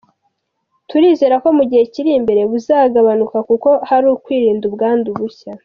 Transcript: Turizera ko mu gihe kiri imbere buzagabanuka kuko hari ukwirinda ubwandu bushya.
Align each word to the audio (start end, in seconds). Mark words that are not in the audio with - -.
Turizera 0.89 1.35
ko 1.43 1.49
mu 1.57 1.63
gihe 1.69 1.83
kiri 1.93 2.09
imbere 2.19 2.41
buzagabanuka 2.51 3.37
kuko 3.49 3.69
hari 3.89 4.05
ukwirinda 4.15 4.63
ubwandu 4.69 5.09
bushya. 5.19 5.51